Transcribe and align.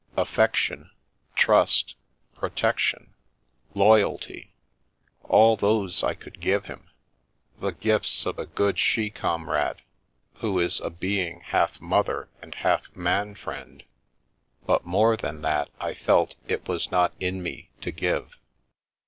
Affec 0.17 0.55
tion, 0.55 0.89
trust, 1.35 1.93
protection, 2.33 3.13
loyalty, 3.75 4.55
all 5.25 5.55
those 5.55 6.01
I 6.03 6.15
could 6.15 6.39
give 6.39 6.65
him, 6.65 6.89
the 7.59 7.69
gifts 7.71 8.25
of 8.25 8.39
a 8.39 8.47
good 8.47 8.79
she 8.79 9.11
comrade, 9.11 9.83
who 10.37 10.57
is 10.57 10.79
a 10.79 10.89
being 10.89 11.41
half 11.41 11.79
mother 11.79 12.29
and 12.41 12.55
half 12.55 12.95
man 12.95 13.35
friend, 13.35 13.83
but 14.65 14.87
more 14.87 15.15
than 15.15 15.43
that 15.43 15.69
I 15.79 15.93
felt 15.93 16.33
it 16.47 16.67
was 16.67 16.89
not 16.89 17.13
in 17.19 17.43
me 17.43 17.69
to 17.81 17.91
give. 17.91 18.39